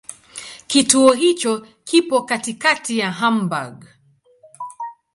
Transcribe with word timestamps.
Kituo 0.67 1.13
hicho 1.13 1.67
kipo 1.85 2.21
katikati 2.23 2.97
ya 2.97 3.11
Hamburg. 3.11 3.85